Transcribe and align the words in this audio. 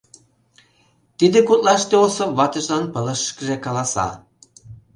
Тиде 1.17 1.39
гутлаште 1.47 1.95
Осып 2.05 2.31
ватыжлан 2.37 2.83
пылышышкыже 2.93 3.55
каласа: 3.65 4.07